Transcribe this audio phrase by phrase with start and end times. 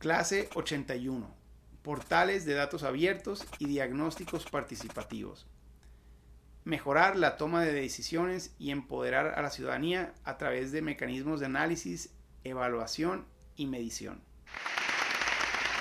[0.00, 1.30] Clase 81.
[1.82, 5.46] Portales de datos abiertos y diagnósticos participativos.
[6.64, 11.46] Mejorar la toma de decisiones y empoderar a la ciudadanía a través de mecanismos de
[11.46, 13.26] análisis, evaluación
[13.56, 14.22] y medición.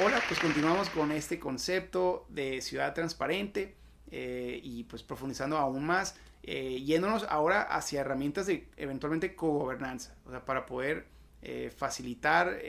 [0.03, 3.77] Hola, pues continuamos con este concepto de ciudad transparente
[4.11, 10.31] eh, y pues profundizando aún más, eh, yéndonos ahora hacia herramientas de eventualmente cogobernanza, o
[10.31, 11.07] sea, para poder
[11.41, 12.59] eh, facilitar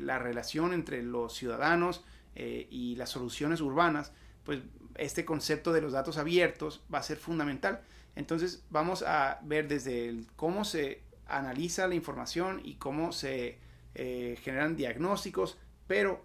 [0.00, 2.04] la relación entre los ciudadanos
[2.34, 4.12] y las soluciones urbanas,
[4.44, 4.60] pues
[4.96, 7.80] este concepto de los datos abiertos va a ser fundamental.
[8.14, 13.58] Entonces vamos a ver desde cómo se analiza la información y cómo se
[13.94, 15.56] generan diagnósticos,
[15.86, 16.22] pero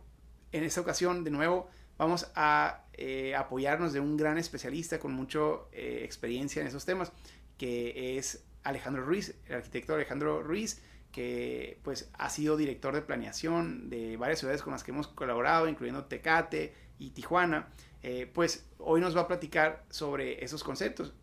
[0.52, 5.40] en esta ocasión, de nuevo, vamos a eh, apoyarnos de un gran especialista con mucha
[5.72, 7.12] eh, experiencia en esos temas,
[7.58, 10.82] que es Alejandro Ruiz, el arquitecto Alejandro Ruiz,
[11.12, 15.68] que pues ha sido director de planeación de varias ciudades con las que hemos colaborado,
[15.68, 17.70] incluyendo Tecate y Tijuana.
[18.02, 21.14] Eh, pues hoy nos va a platicar sobre esos conceptos.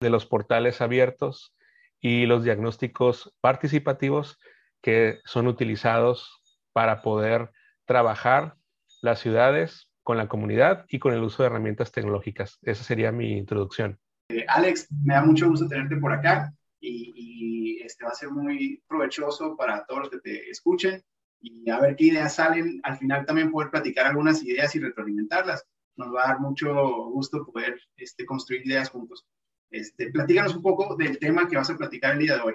[0.00, 1.54] De los portales abiertos
[2.00, 4.38] y los diagnósticos participativos
[4.82, 7.50] que son utilizados para poder
[7.86, 8.56] trabajar
[9.00, 12.58] las ciudades con la comunidad y con el uso de herramientas tecnológicas.
[12.62, 13.98] Esa sería mi introducción.
[14.28, 16.52] Eh, Alex, me da mucho gusto tenerte por acá
[16.86, 21.02] y, este va a ser muy provechoso para todos los que te escuchen
[21.40, 22.80] y a ver qué ideas salen.
[22.82, 25.66] Al final también poder platicar algunas ideas y retroalimentarlas.
[25.96, 26.72] Nos va a dar mucho
[27.10, 29.26] gusto poder este, construir ideas juntos.
[29.70, 32.54] Este, platícanos un poco del tema que vas a platicar el día de hoy.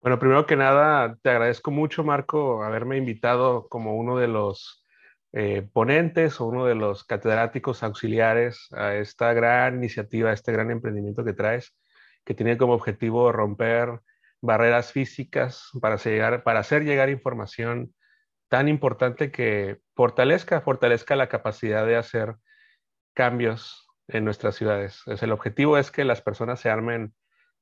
[0.00, 4.86] Bueno, primero que nada, te agradezco mucho, Marco, haberme invitado como uno de los
[5.32, 10.70] eh, ponentes o uno de los catedráticos auxiliares a esta gran iniciativa, a este gran
[10.70, 11.74] emprendimiento que traes,
[12.24, 14.00] que tiene como objetivo romper
[14.40, 17.94] barreras físicas para, llegar, para hacer llegar información
[18.48, 22.36] tan importante que fortalezca, fortalezca la capacidad de hacer
[23.14, 25.02] cambios en nuestras ciudades.
[25.06, 27.14] Es, el objetivo es que las personas se armen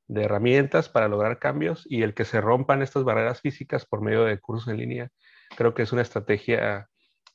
[0.06, 4.24] de herramientas para lograr cambios y el que se rompan estas barreras físicas por medio
[4.24, 5.10] de cursos en línea,
[5.56, 6.88] creo que es una estrategia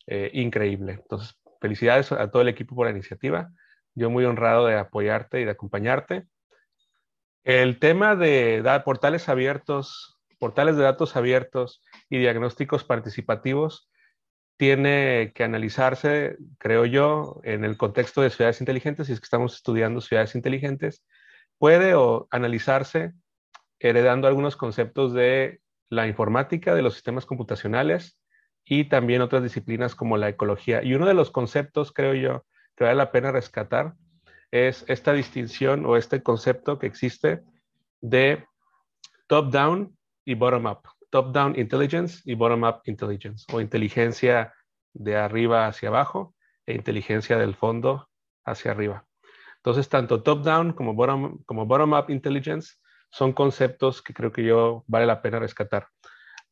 [0.08, 0.94] eh, increíble.
[0.94, 3.52] Entonces, felicidades a todo el equipo por la iniciativa.
[3.96, 6.26] Yo muy honrado de apoyarte y de acompañarte.
[7.44, 13.90] El tema de portales abiertos, portales de datos abiertos y diagnósticos participativos
[14.56, 19.56] tiene que analizarse, creo yo, en el contexto de ciudades inteligentes, si es que estamos
[19.56, 21.04] estudiando ciudades inteligentes,
[21.58, 23.14] puede o analizarse
[23.80, 28.18] heredando algunos conceptos de la informática, de los sistemas computacionales
[28.64, 30.82] y también otras disciplinas como la ecología.
[30.82, 32.46] Y uno de los conceptos, creo yo,
[32.78, 33.96] que vale la pena rescatar
[34.54, 37.42] es esta distinción o este concepto que existe
[38.02, 38.46] de
[39.26, 40.82] top-down y bottom-up.
[41.10, 44.54] Top-down intelligence y bottom-up intelligence, o inteligencia
[44.94, 46.36] de arriba hacia abajo
[46.68, 48.08] e inteligencia del fondo
[48.46, 49.08] hacia arriba.
[49.56, 52.76] Entonces, tanto top-down como bottom-up como bottom intelligence
[53.10, 55.88] son conceptos que creo que yo vale la pena rescatar.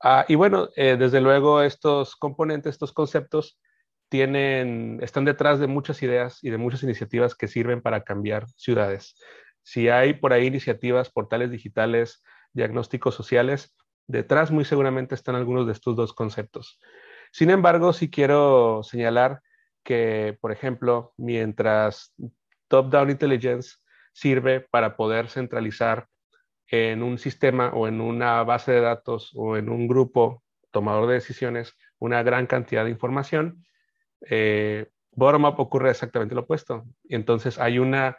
[0.02, 3.60] Ah, y bueno, eh, desde luego estos componentes, estos conceptos,
[4.12, 9.16] tienen, están detrás de muchas ideas y de muchas iniciativas que sirven para cambiar ciudades.
[9.64, 12.22] Si hay por ahí iniciativas, portales digitales,
[12.52, 13.74] diagnósticos sociales,
[14.08, 16.78] detrás muy seguramente están algunos de estos dos conceptos.
[17.32, 19.40] Sin embargo, sí quiero señalar
[19.82, 22.14] que, por ejemplo, mientras
[22.68, 23.78] Top-Down Intelligence
[24.12, 26.08] sirve para poder centralizar
[26.68, 31.14] en un sistema o en una base de datos o en un grupo tomador de
[31.14, 33.64] decisiones una gran cantidad de información.
[34.30, 36.86] Eh, Bottom-up ocurre exactamente lo opuesto.
[37.10, 38.18] Entonces hay una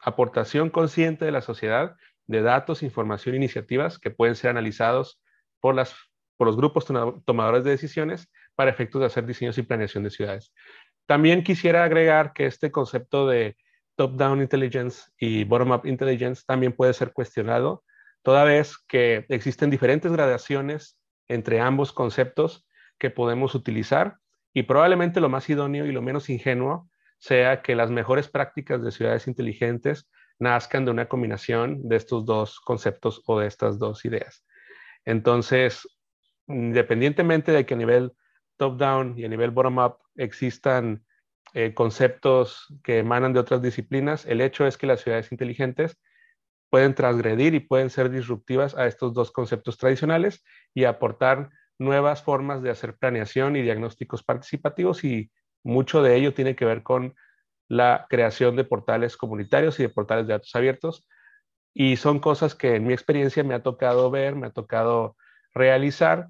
[0.00, 5.20] aportación consciente de la sociedad de datos, información, iniciativas que pueden ser analizados
[5.60, 5.76] por,
[6.36, 6.86] por los grupos
[7.24, 10.52] tomadores de decisiones para efectos de hacer diseños y planeación de ciudades.
[11.06, 13.56] También quisiera agregar que este concepto de
[13.96, 17.84] top-down intelligence y bottom-up intelligence también puede ser cuestionado,
[18.22, 20.98] toda vez que existen diferentes gradaciones
[21.28, 22.66] entre ambos conceptos
[22.98, 24.18] que podemos utilizar
[24.54, 26.88] y probablemente lo más idóneo y lo menos ingenuo
[27.18, 30.08] sea que las mejores prácticas de ciudades inteligentes
[30.38, 34.44] nazcan de una combinación de estos dos conceptos o de estas dos ideas.
[35.04, 35.88] Entonces,
[36.48, 38.12] independientemente de que a nivel
[38.56, 41.04] top-down y a nivel bottom-up existan
[41.54, 45.98] eh, conceptos que emanan de otras disciplinas, el hecho es que las ciudades inteligentes
[46.70, 50.42] pueden transgredir y pueden ser disruptivas a estos dos conceptos tradicionales
[50.74, 51.50] y aportar
[51.82, 55.30] nuevas formas de hacer planeación y diagnósticos participativos y
[55.64, 57.14] mucho de ello tiene que ver con
[57.68, 61.08] la creación de portales comunitarios y de portales de datos abiertos
[61.74, 65.16] y son cosas que en mi experiencia me ha tocado ver, me ha tocado
[65.54, 66.28] realizar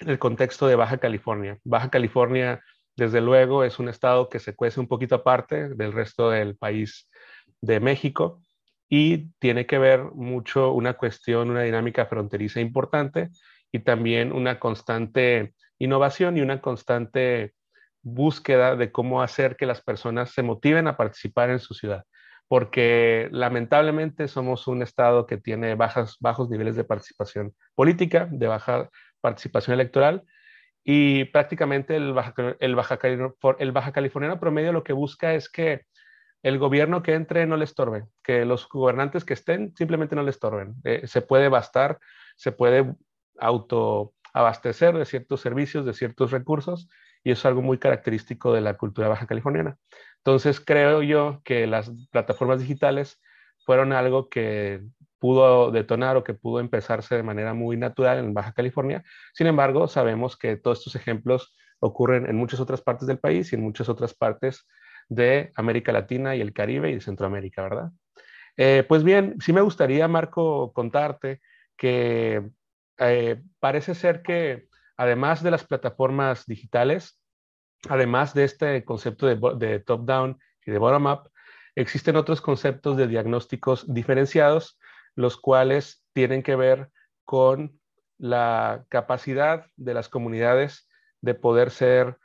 [0.00, 1.58] en el contexto de Baja California.
[1.64, 2.62] Baja California,
[2.96, 7.08] desde luego, es un estado que se cuece un poquito aparte del resto del país
[7.60, 8.40] de México
[8.88, 13.30] y tiene que ver mucho una cuestión, una dinámica fronteriza importante
[13.72, 17.54] y también una constante innovación y una constante
[18.02, 22.04] búsqueda de cómo hacer que las personas se motiven a participar en su ciudad.
[22.48, 28.88] Porque lamentablemente somos un estado que tiene bajas, bajos niveles de participación política, de baja
[29.20, 30.24] participación electoral,
[30.90, 32.98] y prácticamente el baja, el baja,
[33.58, 35.82] el californiano promedio lo que busca es que
[36.42, 40.30] el gobierno que entre no le estorbe, que los gobernantes que estén simplemente no le
[40.30, 40.76] estorben.
[40.84, 41.98] Eh, se puede bastar,
[42.36, 42.94] se puede
[43.40, 46.88] autoabastecer de ciertos servicios, de ciertos recursos,
[47.24, 49.76] y eso es algo muy característico de la cultura baja californiana.
[50.18, 53.20] Entonces, creo yo que las plataformas digitales
[53.64, 54.82] fueron algo que
[55.18, 59.02] pudo detonar o que pudo empezarse de manera muy natural en Baja California.
[59.32, 63.56] Sin embargo, sabemos que todos estos ejemplos ocurren en muchas otras partes del país y
[63.56, 64.66] en muchas otras partes
[65.08, 67.90] de América Latina y el Caribe y Centroamérica, ¿verdad?
[68.56, 71.40] Eh, pues bien, sí me gustaría, Marco, contarte
[71.76, 72.50] que
[72.98, 77.20] eh, parece ser que además de las plataformas digitales,
[77.88, 81.30] además de este concepto de, top-down y de bottom-up,
[81.74, 84.78] existen otros conceptos de diagnósticos diferenciados,
[85.14, 86.90] los cuales tienen que ver
[87.24, 87.78] con
[88.18, 90.88] la capacidad de las comunidades
[91.20, 92.18] de poder ser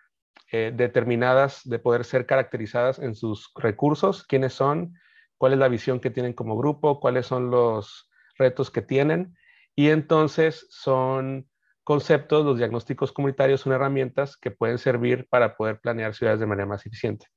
[0.51, 4.95] eh, determinadas, de poder ser caracterizadas en sus recursos, quiénes son,
[5.37, 9.35] cuál es la visión que tienen como grupo, cuáles son los retos que tienen.
[9.75, 11.47] Y entonces son
[11.83, 16.65] conceptos, los diagnósticos comunitarios son herramientas que pueden servir para poder planear ciudades de manera
[16.65, 17.27] más eficiente.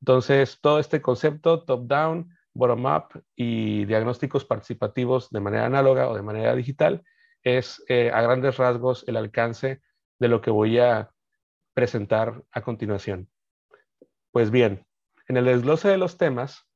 [0.00, 6.54] Entonces, todo este concepto, top-down, bottom-up y diagnósticos participativos de manera análoga o de manera
[6.54, 7.02] digital,
[7.42, 9.80] es eh, a grandes rasgos el alcance
[10.18, 11.10] de lo que voy a
[11.74, 13.28] presentar a continuación.
[14.32, 14.86] Pues bien,
[15.28, 16.66] en el desglose de los temas,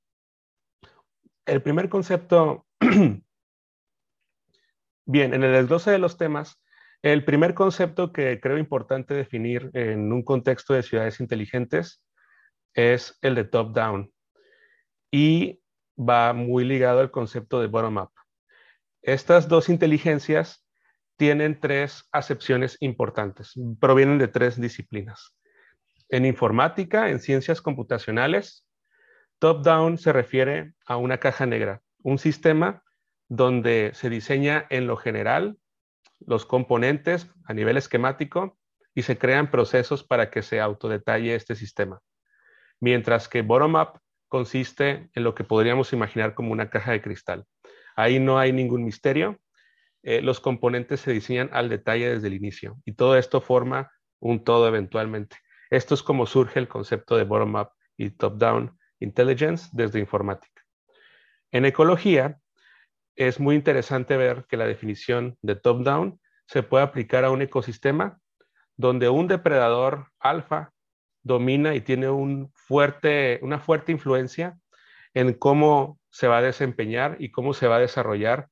[1.47, 2.67] el primer concepto,
[5.11, 6.61] bien, en el desglose de los temas,
[7.03, 12.05] el primer concepto que creo importante definir en un contexto de ciudades inteligentes
[12.75, 14.13] es el de top-down
[15.11, 15.61] y
[15.99, 18.11] va muy ligado al concepto de bottom-up.
[19.03, 20.67] Estas dos inteligencias
[21.17, 25.35] tienen tres acepciones importantes, provienen de tres disciplinas.
[26.09, 28.67] En informática, en ciencias computacionales,
[29.39, 32.83] top-down se refiere a una caja negra, un sistema
[33.31, 35.57] donde se diseña en lo general
[36.19, 38.59] los componentes a nivel esquemático
[38.93, 42.01] y se crean procesos para que se autodetalle este sistema.
[42.81, 47.47] Mientras que bottom-up consiste en lo que podríamos imaginar como una caja de cristal.
[47.95, 49.39] Ahí no hay ningún misterio,
[50.03, 54.43] eh, los componentes se diseñan al detalle desde el inicio y todo esto forma un
[54.43, 55.37] todo eventualmente.
[55.71, 60.63] Esto es como surge el concepto de bottom-up y top-down intelligence desde informática.
[61.53, 62.41] En ecología,
[63.21, 68.19] es muy interesante ver que la definición de top-down se puede aplicar a un ecosistema
[68.79, 70.73] donde un depredador alfa
[71.23, 74.59] domina y tiene un fuerte, una fuerte influencia
[75.13, 78.49] en cómo se va a desempeñar y cómo se va a desarrollar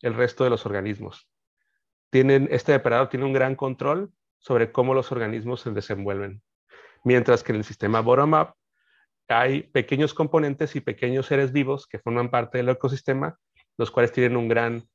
[0.00, 1.28] el resto de los organismos.
[2.08, 6.40] Tienen, este depredador tiene un gran control sobre cómo los organismos se desenvuelven.
[7.04, 8.54] Mientras que en el sistema bottom-up
[9.28, 13.38] hay pequeños componentes y pequeños seres vivos que forman parte del ecosistema,
[13.76, 14.88] los cuales tienen un gran,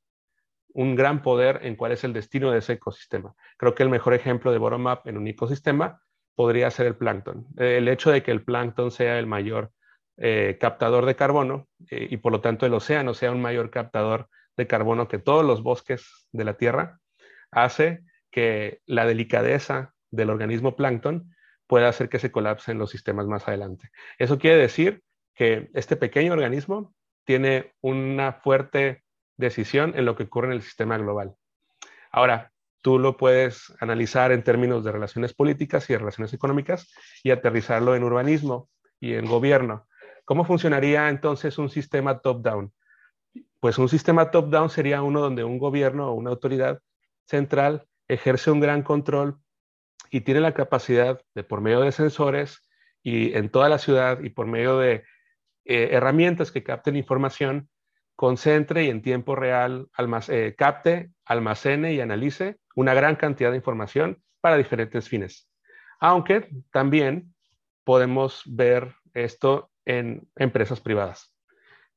[0.73, 3.35] un gran poder en cuál es el destino de ese ecosistema.
[3.57, 6.01] Creo que el mejor ejemplo de bottom-up en un ecosistema
[6.35, 7.47] podría ser el plancton.
[7.57, 9.71] El hecho de que el plancton sea el mayor
[10.17, 14.29] eh, captador de carbono eh, y por lo tanto el océano sea un mayor captador
[14.57, 16.99] de carbono que todos los bosques de la Tierra,
[17.51, 21.33] hace que la delicadeza del organismo plancton
[21.67, 23.89] pueda hacer que se colapsen los sistemas más adelante.
[24.17, 25.01] Eso quiere decir
[25.35, 26.93] que este pequeño organismo
[27.25, 29.03] tiene una fuerte
[29.37, 31.35] decisión en lo que ocurre en el sistema global.
[32.11, 32.51] Ahora,
[32.81, 36.91] tú lo puedes analizar en términos de relaciones políticas y de relaciones económicas
[37.23, 39.87] y aterrizarlo en urbanismo y en gobierno.
[40.25, 42.73] ¿Cómo funcionaría entonces un sistema top-down?
[43.59, 46.79] Pues un sistema top-down sería uno donde un gobierno o una autoridad
[47.25, 49.37] central ejerce un gran control
[50.09, 52.67] y tiene la capacidad de, por medio de sensores
[53.03, 55.03] y en toda la ciudad y por medio de
[55.65, 57.69] eh, herramientas que capten información,
[58.15, 59.87] concentre y en tiempo real
[60.29, 65.49] eh, capte, almacene y analice una gran cantidad de información para diferentes fines.
[65.99, 67.33] Aunque también
[67.83, 71.33] podemos ver esto en empresas privadas.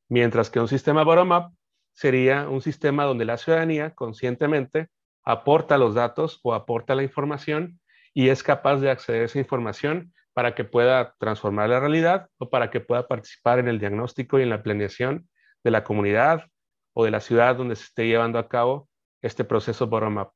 [0.08, 1.54] Mientras que un sistema bottom-up
[1.92, 4.88] sería un sistema donde la ciudadanía conscientemente
[5.24, 7.80] aporta los datos o aporta la información
[8.12, 12.50] y es capaz de acceder a esa información para que pueda transformar la realidad o
[12.50, 15.28] para que pueda participar en el diagnóstico y en la planeación
[15.62, 16.44] de la comunidad
[16.92, 18.88] o de la ciudad donde se esté llevando a cabo
[19.22, 20.32] este proceso bottom-up.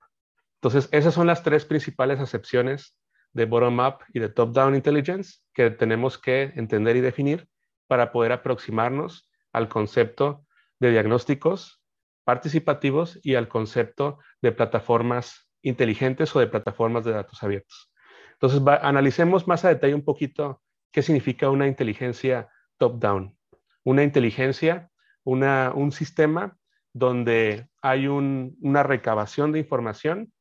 [0.60, 2.96] Entonces, esas son las tres principales acepciones
[3.32, 7.48] de bottom-up y de top-down intelligence que tenemos que entender y definir
[7.86, 10.46] para poder aproximarnos al concepto
[10.80, 11.82] de diagnósticos
[12.24, 17.92] participativos y al concepto de plataformas inteligentes o de plataformas de datos abiertos.
[18.40, 23.36] Entonces, analicemos más a detalle un poquito qué significa una inteligencia top-down.
[23.84, 24.90] Una inteligencia,
[25.24, 26.56] un sistema
[26.92, 30.32] donde hay una recabación de información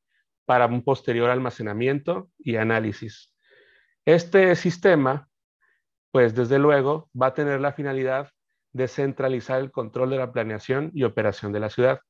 [0.45, 3.33] para un posterior almacenamiento y análisis.
[4.05, 5.27] Este sistema,
[6.11, 8.31] pues desde luego, va a tener la finalidad
[8.73, 12.01] de centralizar el control de la planeación y operación de la ciudad,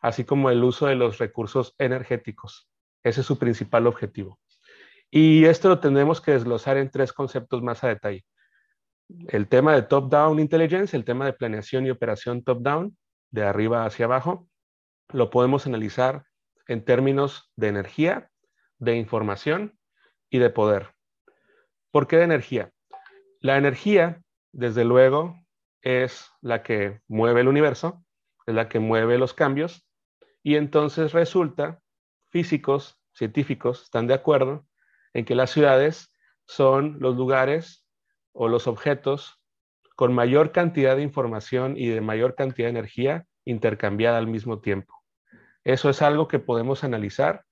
[0.00, 2.68] así como el uso de los recursos energéticos.
[3.02, 4.40] Ese es su principal objetivo.
[5.16, 8.24] Y esto lo tendremos que desglosar en tres conceptos más a detalle.
[9.28, 12.98] El tema de top-down intelligence, el tema de planeación y operación top-down,
[13.30, 14.48] de arriba hacia abajo,
[15.10, 16.24] lo podemos analizar
[16.66, 18.28] en términos de energía,
[18.78, 19.78] de información
[20.30, 20.96] y de poder.
[21.92, 22.72] ¿Por qué de energía?
[23.38, 25.38] La energía, desde luego,
[25.80, 28.04] es la que mueve el universo,
[28.46, 29.88] es la que mueve los cambios,
[30.42, 31.80] y entonces resulta,
[32.30, 34.66] físicos, científicos están de acuerdo
[35.14, 36.12] en que las ciudades
[36.46, 37.86] son los lugares
[38.32, 39.40] o los objetos
[39.96, 45.02] con mayor cantidad de información y de mayor cantidad de energía intercambiada al mismo tiempo.
[45.62, 47.44] Eso es algo que podemos analizar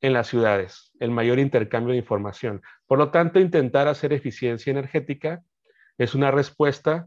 [0.00, 2.62] en las ciudades, el mayor intercambio de información.
[2.86, 5.42] Por lo tanto, intentar hacer eficiencia energética
[5.98, 7.06] es una respuesta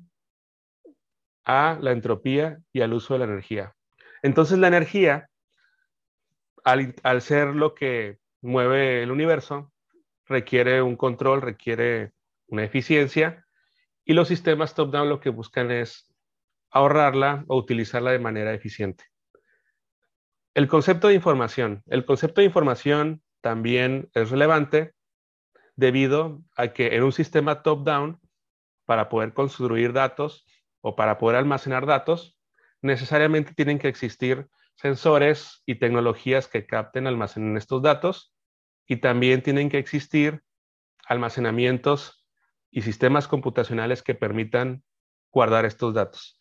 [1.45, 3.73] a la entropía y al uso de la energía.
[4.21, 5.29] Entonces, la energía,
[6.63, 9.70] al, ser lo que mueve el universo,
[10.25, 12.13] requiere un control, requiere
[12.47, 13.45] una eficiencia
[14.05, 16.11] y los sistemas top-down lo que buscan es
[16.69, 19.05] ahorrarla o utilizarla de manera eficiente.
[20.53, 21.83] El concepto de información.
[21.87, 24.93] El concepto de información también es relevante
[25.75, 28.19] debido a que en un sistema top-down,
[28.85, 30.45] para poder construir datos
[30.81, 32.37] o para poder almacenar datos,
[32.81, 38.33] necesariamente tienen que existir sensores y tecnologías que capten, almacenen estos datos
[38.91, 40.43] y también tienen que existir
[41.07, 42.27] almacenamientos
[42.71, 44.83] y sistemas computacionales que permitan
[45.31, 46.37] guardar estos datos.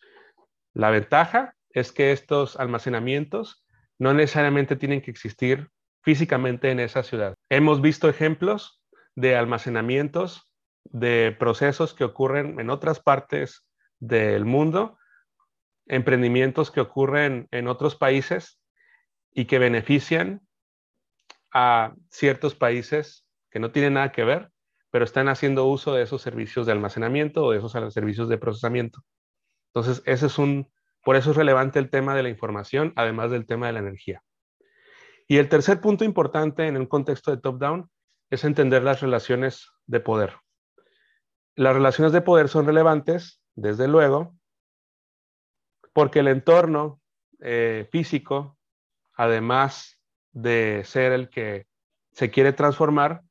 [0.73, 3.65] La ventaja es que estos almacenamientos
[3.99, 5.69] no necesariamente tienen que existir
[6.01, 7.35] físicamente en esa ciudad.
[7.47, 8.83] Hemos visto ejemplos
[9.15, 10.53] de almacenamientos
[10.83, 13.65] de procesos que ocurren en otras partes
[13.97, 14.97] del mundo,
[15.85, 18.59] emprendimientos que ocurren en otros países
[19.33, 20.41] y que benefician
[21.53, 24.51] a ciertos países que no tienen nada que ver,
[24.89, 29.03] pero están haciendo uso de esos servicios de almacenamiento o de esos servicios de procesamiento.
[29.73, 30.71] Entonces, ese es un,
[31.03, 34.21] por eso es relevante el tema de la información, además del tema de la energía.
[35.27, 37.89] Y el tercer punto importante en un contexto de top-down
[38.29, 40.35] es entender las relaciones de poder.
[41.55, 44.35] Las relaciones de poder son relevantes, desde luego,
[45.93, 47.01] porque el entorno
[47.39, 48.57] eh, físico,
[49.13, 50.00] además
[50.31, 51.67] de ser el que
[52.11, 53.23] se quiere transformar,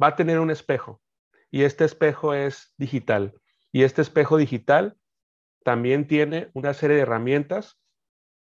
[0.00, 1.00] va a tener un espejo.
[1.50, 3.34] Y este espejo es digital.
[3.72, 4.96] Y este espejo digital
[5.64, 7.78] también tiene una serie de herramientas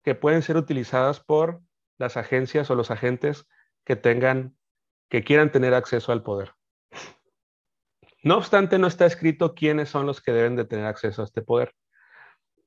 [0.03, 1.61] que pueden ser utilizadas por
[1.99, 3.47] las agencias o los agentes
[3.85, 4.57] que tengan,
[5.09, 6.55] que quieran tener acceso al poder.
[8.23, 11.43] No obstante, no está escrito quiénes son los que deben de tener acceso a este
[11.43, 11.75] poder.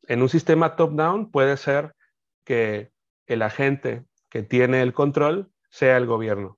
[0.08, 1.96] En un sistema top-down puede ser
[2.44, 2.92] que
[3.28, 6.58] el agente que tiene el control sea el gobierno.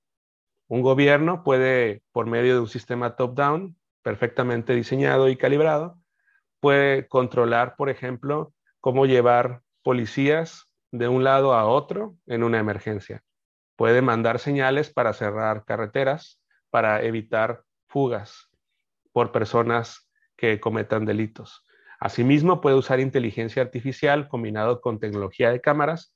[0.66, 6.00] Un gobierno puede, por medio de un sistema top-down perfectamente diseñado y calibrado,
[6.58, 13.22] puede controlar, por ejemplo, cómo llevar policías de un lado a otro en una emergencia.
[13.76, 16.40] Puede mandar señales para cerrar carreteras,
[16.70, 18.48] para evitar fugas
[19.12, 21.62] por personas que cometan delitos.
[22.00, 26.15] Asimismo, puede usar inteligencia artificial combinado con tecnología de cámaras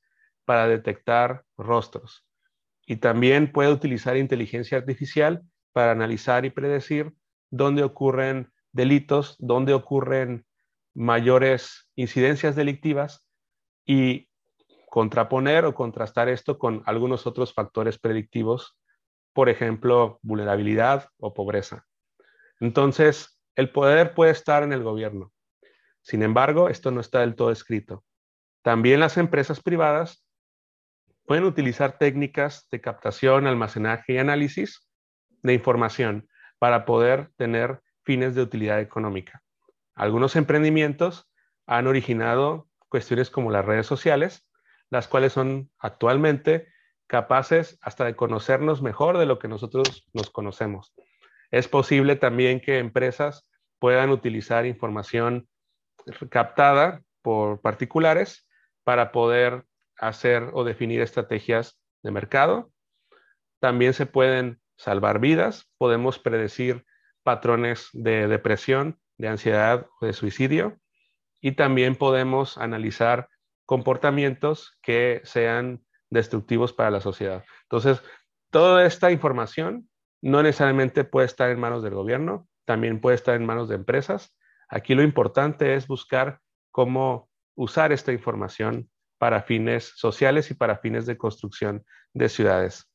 [0.50, 2.26] para detectar rostros.
[2.85, 7.14] Y también puede utilizar inteligencia artificial para analizar y predecir
[7.50, 10.45] dónde ocurren delitos, dónde ocurren
[10.92, 13.25] mayores incidencias delictivas
[13.87, 14.28] y
[14.88, 18.76] contraponer o contrastar esto con algunos otros factores predictivos,
[19.33, 21.87] por ejemplo, vulnerabilidad o pobreza.
[22.59, 25.33] Entonces, el poder puede estar en el gobierno.
[26.00, 28.02] Sin embargo, esto no está del todo escrito.
[28.62, 30.25] También las empresas privadas
[31.30, 34.88] pueden utilizar técnicas de captación, almacenaje y análisis
[35.44, 39.40] de información para poder tener fines de utilidad económica.
[39.94, 41.30] Algunos emprendimientos
[41.68, 44.50] han originado cuestiones como las redes sociales,
[44.90, 46.66] las cuales son actualmente
[47.06, 50.92] capaces hasta de conocernos mejor de lo que nosotros nos conocemos.
[51.52, 55.49] Es posible también que empresas puedan utilizar información
[56.28, 58.49] captada por particulares
[58.82, 59.64] para poder
[60.00, 62.73] hacer o definir estrategias de mercado.
[63.61, 66.85] También se pueden salvar vidas, podemos predecir
[67.23, 70.78] patrones de depresión, de ansiedad o de suicidio
[71.40, 73.28] y también podemos analizar
[73.66, 77.45] comportamientos que sean destructivos para la sociedad.
[77.62, 78.02] Entonces,
[78.50, 79.88] toda esta información
[80.23, 84.37] no necesariamente puede estar en manos del gobierno, también puede estar en manos de empresas.
[84.69, 86.40] Aquí lo importante es buscar
[86.71, 88.89] cómo usar esta información
[89.20, 91.84] para fines sociales y para fines de construcción
[92.14, 92.90] de ciudades.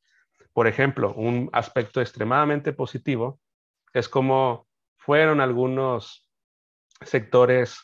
[0.54, 3.40] Por ejemplo, un aspecto extremadamente positivo
[3.94, 4.68] es cómo
[4.98, 6.28] fueron algunos
[7.02, 7.78] sectores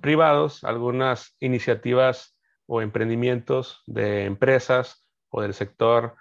[0.00, 2.34] privados, algunas iniciativas
[2.64, 6.16] o emprendimientos de empresas o del sector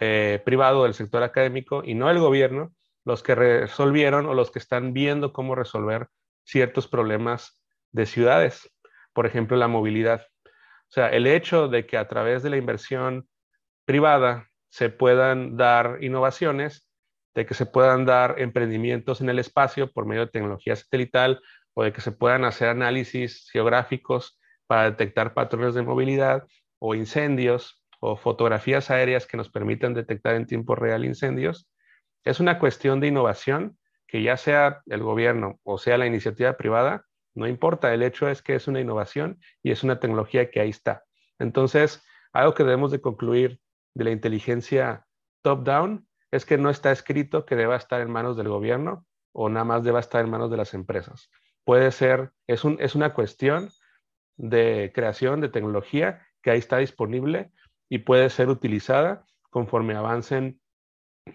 [0.00, 4.58] eh, privado, del sector académico, y no el gobierno, los que resolvieron o los que
[4.58, 6.08] están viendo cómo resolver
[6.42, 7.62] ciertos problemas
[7.92, 8.74] de ciudades,
[9.12, 10.26] por ejemplo, la movilidad.
[10.88, 13.28] O sea, el hecho de que a través de la inversión
[13.84, 16.88] privada se puedan dar innovaciones,
[17.34, 21.40] de que se puedan dar emprendimientos en el espacio por medio de tecnología satelital
[21.74, 26.44] o de que se puedan hacer análisis geográficos para detectar patrones de movilidad
[26.78, 31.68] o incendios o fotografías aéreas que nos permitan detectar en tiempo real incendios,
[32.24, 37.04] es una cuestión de innovación que ya sea el gobierno o sea la iniciativa privada,
[37.34, 40.70] no importa, el hecho es que es una innovación y es una tecnología que ahí
[40.70, 41.04] está.
[41.38, 43.60] Entonces, algo que debemos de concluir
[43.94, 45.06] de la inteligencia
[45.42, 49.64] top-down es que no está escrito que deba estar en manos del gobierno o nada
[49.64, 51.30] más deba estar en manos de las empresas.
[51.64, 53.70] Puede ser, es, un, es una cuestión
[54.36, 57.52] de creación de tecnología que ahí está disponible
[57.88, 60.60] y puede ser utilizada conforme avancen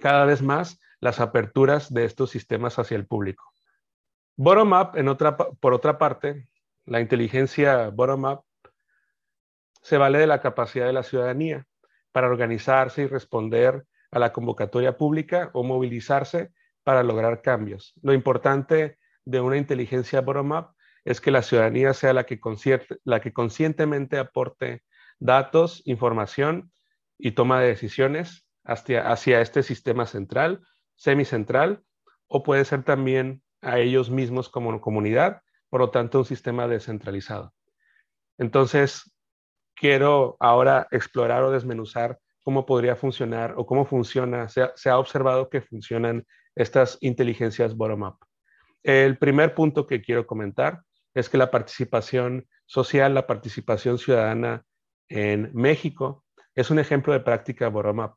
[0.01, 3.53] cada vez más las aperturas de estos sistemas hacia el público.
[4.41, 6.47] Bottom-up, por otra parte,
[6.85, 8.45] la inteligencia bottom-up
[9.81, 11.67] se vale de la capacidad de la ciudadanía
[12.13, 16.53] para organizarse y responder a la convocatoria pública o movilizarse
[16.85, 17.93] para lograr cambios.
[18.01, 20.69] Lo importante de una inteligencia bottom-up
[21.03, 22.39] es que la ciudadanía sea la que,
[23.03, 24.83] la que conscientemente aporte
[25.19, 26.71] datos, información
[27.17, 30.61] y toma de decisiones hacia, hacia este sistema central,
[30.95, 31.83] semicentral,
[32.27, 37.53] o puede ser también a ellos mismos como comunidad, por lo tanto un sistema descentralizado.
[38.37, 39.11] Entonces,
[39.75, 45.61] quiero ahora explorar o desmenuzar cómo podría funcionar o cómo funciona, se ha, observado que
[45.61, 48.17] funcionan estas inteligencias bottom-up.
[48.83, 50.81] El primer punto que quiero comentar
[51.13, 54.63] es que la participación social, la participación ciudadana
[55.09, 56.23] en México
[56.55, 58.15] es un ejemplo de práctica bottom-up,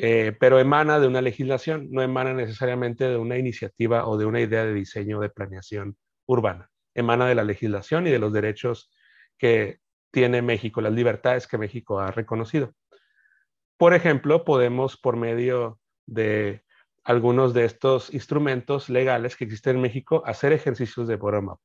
[0.00, 4.40] eh, pero emana de una legislación, no emana necesariamente de una iniciativa o de una
[4.40, 6.70] idea de diseño de planeación urbana.
[6.94, 8.92] Emana de la legislación y de los derechos
[9.36, 9.80] que
[10.12, 12.74] tiene México, las libertades que México ha reconocido.
[13.76, 16.62] Por ejemplo, podemos, por medio de
[17.02, 21.60] algunos de estos instrumentos legales que existen en México, hacer ejercicios de bottom-up.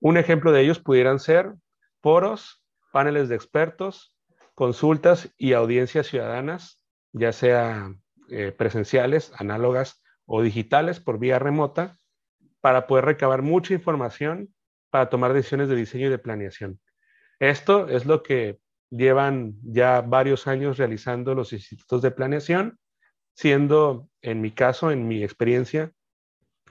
[0.00, 1.54] Un ejemplo de ellos pudieran ser
[2.02, 4.14] foros, paneles de expertos,
[4.54, 6.79] consultas y audiencias ciudadanas,
[7.12, 7.94] ya sea
[8.28, 11.98] eh, presenciales, análogas o digitales por vía remota,
[12.60, 14.54] para poder recabar mucha información
[14.90, 16.80] para tomar decisiones de diseño y de planeación.
[17.38, 18.58] Esto es lo que
[18.90, 22.78] llevan ya varios años realizando los institutos de planeación,
[23.34, 25.92] siendo en mi caso, en mi experiencia,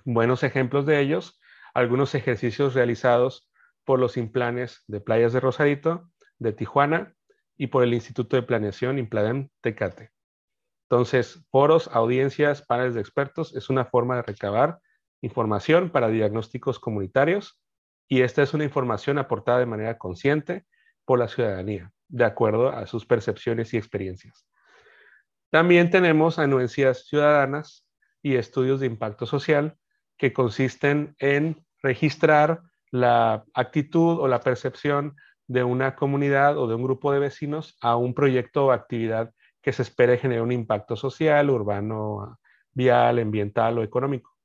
[0.04, 1.40] buenos ejemplos de ellos,
[1.74, 3.50] algunos ejercicios realizados
[3.86, 7.16] por los implanes de Playas de Rosarito, de Tijuana
[7.58, 10.12] y por el Instituto de Planeación Impladem Tecate.
[10.90, 14.80] Entonces, foros, audiencias, paneles de expertos es una forma de recabar
[15.22, 17.60] información para diagnósticos comunitarios
[18.08, 20.66] y esta es una información aportada de manera consciente
[21.06, 24.48] por la ciudadanía de acuerdo a sus percepciones y experiencias.
[25.52, 27.88] También tenemos anuencias ciudadanas
[28.24, 29.78] y estudios de impacto social
[30.18, 36.84] que consisten en registrar la actitud o la percepción de una comunidad o de un
[36.84, 41.50] grupo de vecinos a un proyecto o actividad que se espere generar un impacto social,
[41.50, 42.40] urbano,
[42.74, 44.36] vial, ambiental o económico.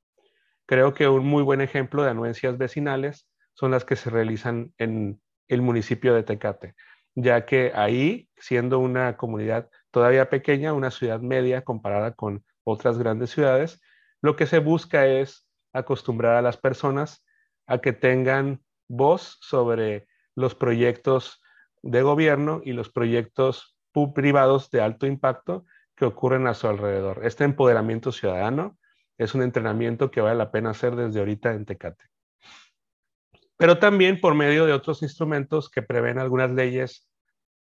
[0.66, 5.20] Creo que un muy buen ejemplo de anuencias vecinales son las que se realizan en
[5.48, 6.74] el municipio de Tecate.
[7.16, 13.30] ya que ahí, siendo una comunidad todavía pequeña, una ciudad media comparada con otras grandes
[13.30, 13.80] ciudades,
[14.20, 17.24] lo que se busca es acostumbrar a las personas
[17.66, 21.40] a que tengan voz sobre los proyectos
[21.82, 23.73] de gobierno y los proyectos
[24.14, 27.24] privados de alto impacto que ocurren a su alrededor.
[27.24, 28.76] Este empoderamiento ciudadano
[29.16, 32.04] es un entrenamiento que vale la pena hacer desde ahorita en Tecate.
[33.56, 37.08] Pero también por medio de otros instrumentos que prevén algunas leyes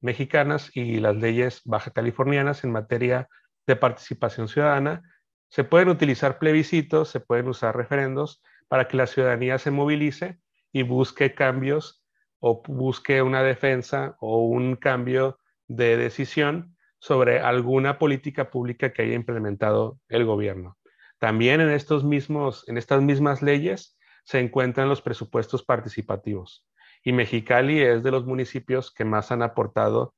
[0.02, 3.30] mexicanas y las leyes baja californianas en materia
[3.68, 5.04] de participación ciudadana,
[5.50, 10.40] se pueden utilizar plebiscitos, se pueden usar referendos para que la ciudadanía se movilice
[10.72, 12.04] y busque cambios
[12.40, 19.16] o busque una defensa o un cambio de decisión sobre alguna política pública que haya
[19.16, 20.78] implementado el gobierno.
[21.20, 26.66] También en, estos mismos, en estas mismas leyes se encuentran los presupuestos participativos.
[27.04, 30.16] Y Mexicali es de los municipios que más han aportado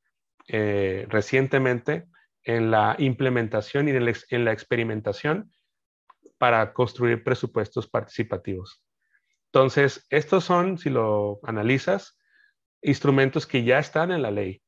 [0.47, 2.05] eh, recientemente
[2.43, 5.51] en la implementación y en, en la experimentación
[6.37, 8.83] para construir presupuestos participativos.
[9.47, 12.19] Entonces, estos son, si lo analizas,
[12.83, 14.61] instrumentos que ya están en la ley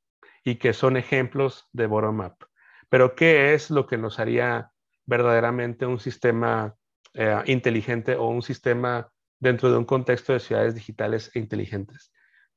[0.47, 2.37] y que son ejemplos de bottom-up.
[2.87, 4.71] Pero, ¿qué es lo que nos haría
[5.05, 6.73] verdaderamente un sistema
[7.13, 12.13] eh, inteligente o un sistema dentro de un contexto de ciudades digitales e inteligentes?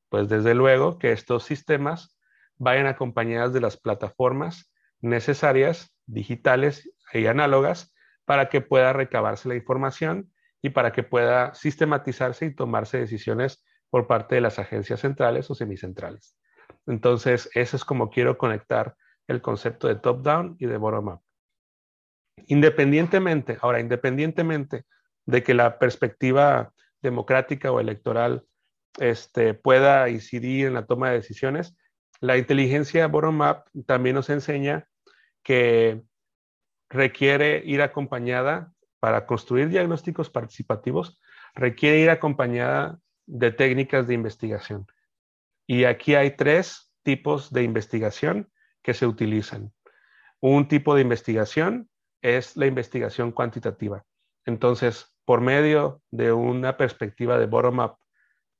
[0.08, 2.16] Pues desde luego que estos sistemas
[2.58, 7.92] vayan acompañadas de las plataformas necesarias, digitales y análogas,
[8.24, 14.06] para que pueda recabarse la información y para que pueda sistematizarse y tomarse decisiones por
[14.06, 16.36] parte de las agencias centrales o semicentrales.
[16.86, 21.20] Entonces, eso es como quiero conectar el concepto de top-down y de bottom-up.
[22.46, 24.84] Independientemente, ahora, independientemente
[25.26, 28.44] de que la perspectiva democrática o electoral
[28.98, 31.76] este, pueda incidir en la toma de decisiones,
[32.20, 34.88] la inteligencia bottom-up también nos enseña
[35.42, 36.02] que
[36.88, 41.20] requiere ir acompañada para construir diagnósticos participativos,
[41.54, 44.86] requiere ir acompañada de técnicas de investigación.
[45.72, 48.50] Y aquí hay tres tipos de investigación
[48.82, 49.72] que se utilizan.
[50.40, 51.88] Un tipo de investigación
[52.22, 54.04] es la investigación cuantitativa.
[54.46, 57.98] Entonces, por medio de una perspectiva de bottom-up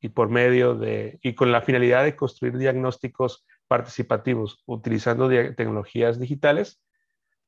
[0.01, 6.81] y por medio de, y con la finalidad de construir diagnósticos participativos utilizando tecnologías digitales,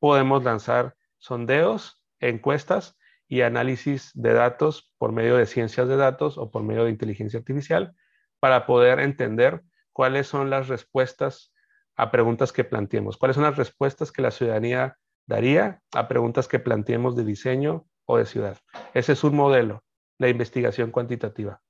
[0.00, 2.98] podemos lanzar sondeos, encuestas
[3.28, 7.38] y análisis de datos por medio de ciencias de datos o por medio de inteligencia
[7.38, 7.94] artificial
[8.42, 11.54] para poder entender cuáles son las respuestas
[11.94, 14.96] a preguntas que planteemos, cuáles son las respuestas que la ciudadanía
[15.28, 18.58] daría a preguntas que planteemos de diseño o de ciudad.
[18.94, 19.84] Ese es un modelo,
[20.18, 21.60] la investigación cuantitativa.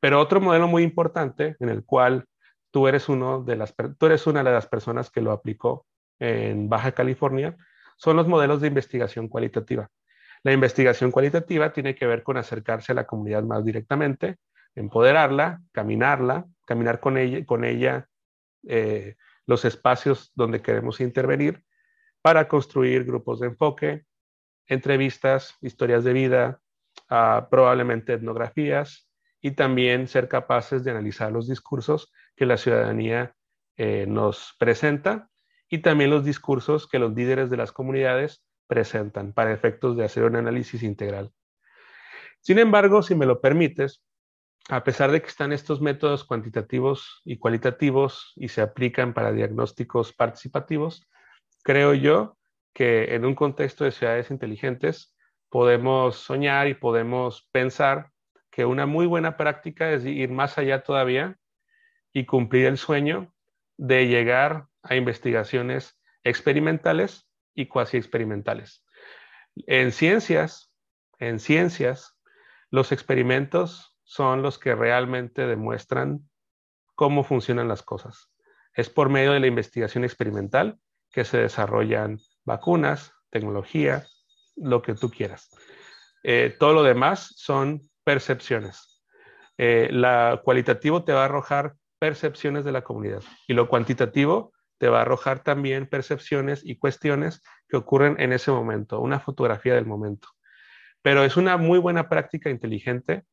[0.00, 2.24] Pero otro modelo muy importante en el cual
[2.70, 5.86] tú eres, uno de las, tú eres una de las personas que lo aplicó
[6.18, 7.58] en Baja California
[7.98, 9.90] son los modelos de investigación cualitativa.
[10.42, 14.38] La investigación cualitativa tiene que ver con acercarse a la comunidad más directamente,
[14.76, 18.08] empoderarla, caminarla, caminar con ella,
[18.68, 21.64] eh, los espacios donde queremos intervenir
[22.20, 24.04] para construir grupos de enfoque,
[24.66, 26.60] entrevistas, historias de vida,
[27.08, 29.08] ah, probablemente etnografías
[29.40, 33.34] y también ser capaces de analizar los discursos que la ciudadanía
[33.76, 35.30] eh, nos presenta
[35.68, 40.24] y también los discursos que los líderes de las comunidades presentan para efectos de hacer
[40.24, 41.32] un análisis integral.
[42.40, 44.02] Sin embargo, si me lo permites,
[44.68, 50.12] a pesar de que están estos métodos cuantitativos y cualitativos y se aplican para diagnósticos
[50.12, 51.06] participativos,
[51.62, 52.36] creo yo
[52.74, 55.16] que en un contexto de ciudades inteligentes
[55.48, 58.10] podemos soñar y podemos pensar
[58.50, 61.36] que una muy buena práctica es ir más allá todavía
[62.12, 63.32] y cumplir el sueño
[63.76, 68.84] de llegar a investigaciones experimentales y cuasi experimentales.
[69.66, 70.72] En ciencias,
[71.18, 72.18] en ciencias,
[72.70, 76.30] los experimentos son los que realmente demuestran
[76.94, 78.30] cómo funcionan las cosas.
[78.72, 80.78] Es por medio de la investigación experimental
[81.10, 84.06] que se desarrollan vacunas, tecnología,
[84.54, 85.50] lo que tú quieras.
[86.22, 89.02] Eh, todo lo demás son percepciones.
[89.58, 94.88] Eh, la cualitativo te va a arrojar percepciones de la comunidad y lo cuantitativo te
[94.88, 99.86] va a arrojar también percepciones y cuestiones que ocurren en ese momento, una fotografía del
[99.86, 100.28] momento.
[101.02, 103.24] Pero es una muy buena práctica inteligente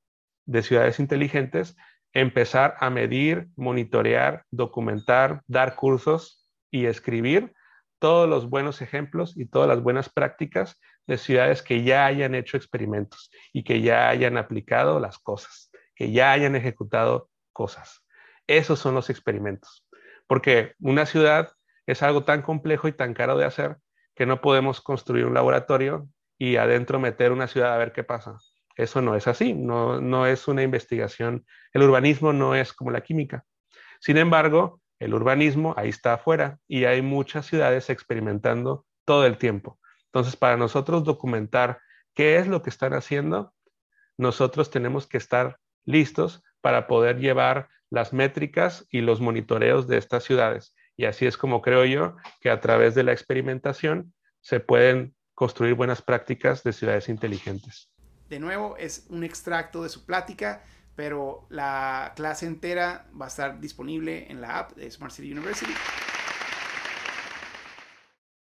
[0.46, 1.76] de ciudades inteligentes
[2.14, 7.54] empezar a medir, monitorear, documentar, dar cursos y escribir
[8.00, 12.58] todos los buenos ejemplos y todas las buenas prácticas de ciudades que ya hayan hecho
[12.58, 18.06] experimentos y que ya hayan aplicado las cosas, que ya hayan ejecutado cosas.
[18.48, 19.86] Esos son los experimentos.
[20.28, 21.52] porque una ciudad
[21.86, 23.78] es algo tan complejo y tan caro de hacer
[24.16, 28.38] que no podemos construir un laboratorio y adentro meter una ciudad a ver qué pasa.
[28.76, 31.46] Eso no es así, no, no es una investigación.
[31.74, 33.46] El urbanismo no es como la química.
[34.00, 39.80] Sin embargo, el urbanismo ahí está afuera y hay muchas ciudades experimentando todo el tiempo.
[40.06, 41.80] Entonces, para nosotros documentar
[42.14, 43.54] qué es lo que están haciendo,
[44.18, 50.24] nosotros tenemos que estar listos para poder llevar las métricas y los monitoreos de estas
[50.24, 50.76] ciudades.
[50.96, 55.74] Y así es como creo yo que a través de la experimentación se pueden construir
[55.74, 57.93] buenas prácticas de ciudades inteligentes.
[58.34, 60.64] De nuevo, es un extracto de su plática,
[60.96, 65.72] pero la clase entera va a estar disponible en la app de Smart City University.